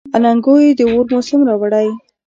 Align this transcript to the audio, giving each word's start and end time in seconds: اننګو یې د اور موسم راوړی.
اننګو 0.15 0.53
یې 0.63 0.69
د 0.77 0.81
اور 0.91 1.05
موسم 1.11 1.39
راوړی. 1.47 1.87